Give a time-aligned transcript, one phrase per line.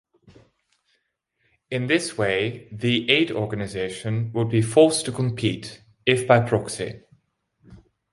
[1.69, 7.01] In this way, the aid organization would be forced to compete, if by proxy.